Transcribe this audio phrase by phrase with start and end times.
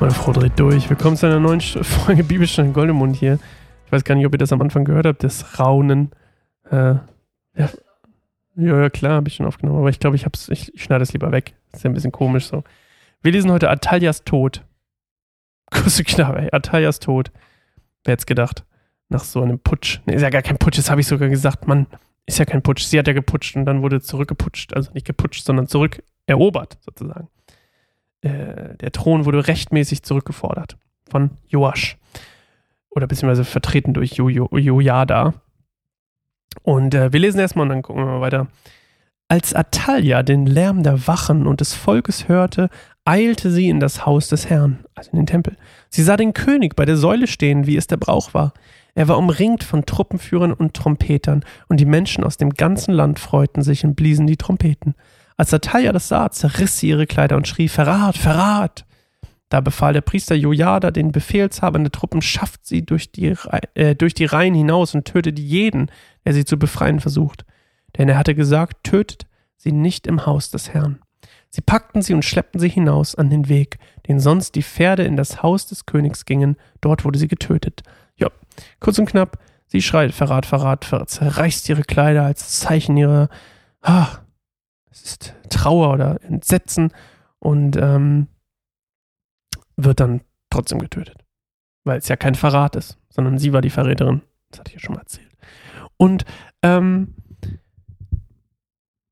[0.00, 0.88] Meine Frau dreht durch.
[0.88, 3.40] Willkommen zu einer neuen Folge Bibelstunde Goldemund hier.
[3.84, 6.12] Ich weiß gar nicht, ob ihr das am Anfang gehört habt, das Raunen.
[6.70, 6.94] Äh,
[7.56, 7.68] ja.
[8.54, 11.32] ja, klar, habe ich schon aufgenommen, aber ich glaube, ich, ich, ich schneide es lieber
[11.32, 11.54] weg.
[11.72, 12.62] Ist ja ein bisschen komisch so.
[13.22, 14.64] Wir lesen heute Atalias Tod.
[15.72, 16.48] Kusse knapp, ey.
[16.52, 17.32] Atalias Tod.
[18.04, 18.64] Wer hätte es gedacht?
[19.08, 19.98] Nach so einem Putsch.
[20.06, 21.66] Ne, ist ja gar kein Putsch, das habe ich sogar gesagt.
[21.66, 21.86] Mann,
[22.24, 22.84] ist ja kein Putsch.
[22.84, 24.74] Sie hat ja geputscht und dann wurde zurückgeputscht.
[24.74, 27.28] Also nicht geputscht, sondern zurückerobert, sozusagen.
[28.22, 30.76] Äh, der Thron wurde rechtmäßig zurückgefordert
[31.08, 31.96] von Joasch.
[32.90, 35.34] Oder beziehungsweise vertreten durch jo jo Jojada.
[36.62, 38.48] Und äh, wir lesen erstmal und dann gucken wir mal weiter.
[39.28, 42.70] Als Atalia den Lärm der Wachen und des Volkes hörte,
[43.04, 45.56] eilte sie in das Haus des Herrn, also in den Tempel.
[45.90, 48.54] Sie sah den König bei der Säule stehen, wie es der Brauch war.
[48.94, 53.62] Er war umringt von Truppenführern und Trompetern, und die Menschen aus dem ganzen Land freuten
[53.62, 54.94] sich und bliesen die Trompeten.
[55.38, 58.84] Als Natalia das sah, zerriss sie ihre Kleider und schrie: Verrat, Verrat!
[59.48, 63.34] Da befahl der Priester Jojada den Befehlshabern der Truppen, schafft sie durch die,
[63.74, 65.90] äh, durch die Reihen hinaus und tötet jeden,
[66.26, 67.46] der sie zu befreien versucht.
[67.96, 69.26] Denn er hatte gesagt, tötet
[69.56, 70.98] sie nicht im Haus des Herrn.
[71.48, 75.16] Sie packten sie und schleppten sie hinaus an den Weg, den sonst die Pferde in
[75.16, 76.56] das Haus des Königs gingen.
[76.82, 77.82] Dort wurde sie getötet.
[78.16, 78.28] Ja,
[78.80, 83.30] kurz und knapp, sie schreit Verrat, Verrat, Verrat, zerreißt ihre Kleider als Zeichen ihrer,
[83.80, 84.18] ah,
[85.02, 86.92] ist Trauer oder Entsetzen
[87.38, 88.28] und ähm,
[89.76, 91.18] wird dann trotzdem getötet.
[91.84, 94.22] Weil es ja kein Verrat ist, sondern sie war die Verräterin.
[94.50, 95.30] Das hatte ich ja schon mal erzählt.
[95.96, 96.24] Und
[96.62, 97.14] ähm,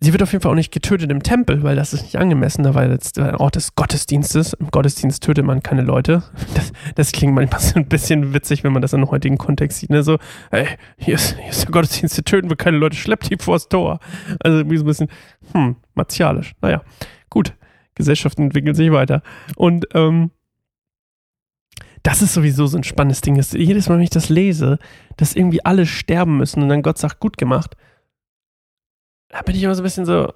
[0.00, 2.62] sie wird auf jeden Fall auch nicht getötet im Tempel, weil das ist nicht angemessen,
[2.62, 4.52] da war jetzt der Ort des Gottesdienstes.
[4.54, 6.22] Im Gottesdienst tötet man keine Leute.
[6.54, 9.90] Das, das klingt manchmal so ein bisschen witzig, wenn man das im heutigen Kontext sieht.
[9.90, 10.02] Ne?
[10.02, 10.18] So,
[10.50, 13.68] ey, hier ist, hier ist der Gottesdienst, hier töten wir keine Leute, schleppt die vors
[13.68, 14.00] Tor.
[14.40, 15.08] Also irgendwie so ein bisschen,
[15.52, 16.54] hm, martialisch.
[16.60, 16.82] Naja,
[17.30, 17.54] gut.
[17.94, 19.22] Gesellschaften entwickeln sich weiter.
[19.56, 20.30] Und ähm,
[22.04, 23.34] das ist sowieso so ein spannendes Ding.
[23.34, 24.78] Jedes Mal, wenn ich das lese,
[25.16, 27.76] dass irgendwie alle sterben müssen und dann Gott sagt, gut gemacht
[29.28, 30.32] da bin ich immer so ein bisschen so,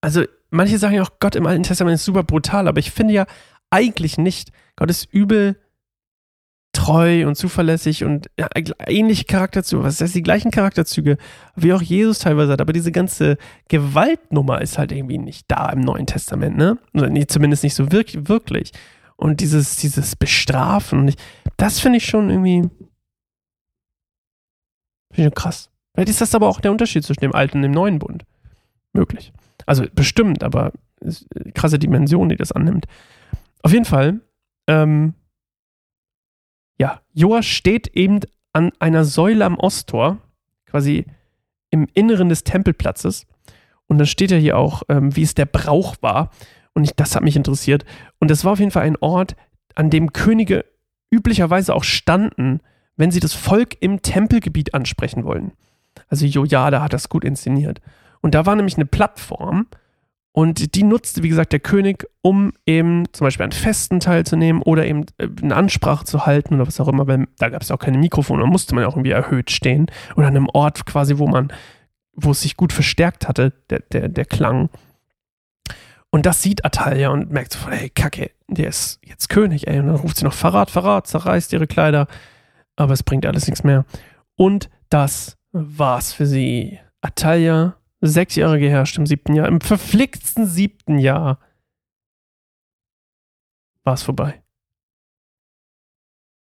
[0.00, 3.14] also manche sagen ja auch, Gott im Alten Testament ist super brutal, aber ich finde
[3.14, 3.26] ja
[3.70, 4.52] eigentlich nicht.
[4.76, 5.56] Gott ist übel
[6.72, 8.48] treu und zuverlässig und ja,
[8.86, 11.18] ähnliche Charakterzüge, was heißt die gleichen Charakterzüge,
[11.54, 13.36] wie auch Jesus teilweise hat, aber diese ganze
[13.68, 16.78] Gewaltnummer ist halt irgendwie nicht da im Neuen Testament, ne?
[16.94, 18.72] Oder nee, zumindest nicht so wirklich, wirklich.
[19.16, 21.14] Und dieses, dieses Bestrafen,
[21.58, 22.68] das finde ich schon irgendwie
[25.14, 25.70] ich krass.
[25.94, 28.24] Vielleicht ist das aber auch der Unterschied zwischen dem alten und dem neuen Bund
[28.92, 29.32] möglich.
[29.66, 30.72] Also bestimmt, aber
[31.54, 32.86] krasse Dimension, die das annimmt.
[33.62, 34.20] Auf jeden Fall,
[34.66, 35.14] ähm,
[36.78, 38.20] ja, Joas steht eben
[38.52, 40.18] an einer Säule am Osttor,
[40.66, 41.06] quasi
[41.70, 43.26] im Inneren des Tempelplatzes.
[43.86, 46.30] Und dann steht ja hier auch, ähm, wie es der Brauch war.
[46.74, 47.84] Und ich, das hat mich interessiert.
[48.18, 49.36] Und das war auf jeden Fall ein Ort,
[49.74, 50.64] an dem Könige
[51.10, 52.60] üblicherweise auch standen,
[52.96, 55.52] wenn sie das Volk im Tempelgebiet ansprechen wollen.
[56.08, 57.80] Also Jojada hat das gut inszeniert.
[58.22, 59.66] Und da war nämlich eine Plattform
[60.32, 64.86] und die nutzte, wie gesagt, der König, um eben zum Beispiel an Festen teilzunehmen oder
[64.86, 67.78] eben äh, eine Ansprache zu halten oder was auch immer, weil da gab es auch
[67.78, 71.26] keine Mikrofone, da musste man auch irgendwie erhöht stehen oder an einem Ort quasi, wo
[71.26, 71.52] man,
[72.14, 74.70] wo es sich gut verstärkt hatte, der, der, der Klang.
[76.08, 79.80] Und das sieht Atalia und merkt so, ey, Kacke, der ist jetzt König, ey.
[79.80, 82.06] Und dann ruft sie noch Verrat, Verrat, zerreißt ihre Kleider.
[82.76, 83.86] Aber es bringt alles nichts mehr.
[84.36, 86.78] Und das war's für sie.
[87.00, 89.46] Atalia Sechs Jahre geherrscht im siebten Jahr.
[89.46, 91.38] Im verflixten siebten Jahr
[93.84, 94.42] war es vorbei.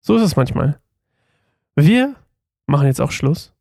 [0.01, 0.81] So ist es manchmal.
[1.75, 2.15] Wir
[2.67, 3.53] machen jetzt auch Schluss.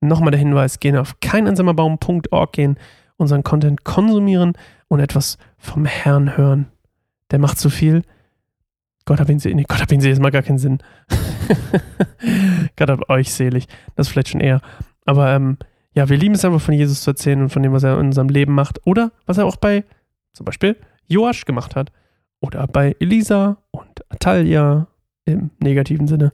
[0.00, 2.78] Nochmal der Hinweis, gehen auf keineinsamerbaum.org gehen,
[3.16, 4.52] unseren Content konsumieren
[4.86, 6.70] und etwas vom Herrn hören.
[7.32, 8.02] Der macht so viel.
[9.04, 9.56] Gott hab ihn selig.
[9.56, 10.78] Nee, Gott hab ihn selig, das macht gar keinen Sinn.
[12.76, 13.66] Gott hab euch selig.
[13.96, 14.60] Das vielleicht schon eher.
[15.06, 15.58] Aber ähm,
[15.96, 18.08] ja, wir lieben es einfach von Jesus zu erzählen und von dem, was er in
[18.08, 18.86] unserem Leben macht.
[18.86, 19.82] Oder was er auch bei
[20.34, 20.76] zum Beispiel
[21.08, 21.90] Joasch gemacht hat.
[22.40, 24.88] Oder bei Elisa und Atalia
[25.24, 26.32] im negativen Sinne.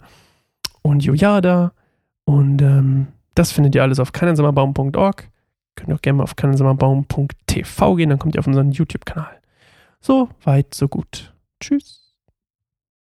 [0.83, 1.73] Und Jojada.
[2.25, 3.07] Und ähm,
[3.37, 5.29] das findet ihr alles auf keineinsamerbaum.org.
[5.77, 9.41] Könnt ihr auch gerne mal auf keineinsamerbaum.tv gehen, dann kommt ihr auf unseren YouTube-Kanal.
[10.01, 11.33] So weit, so gut.
[11.61, 12.02] Tschüss.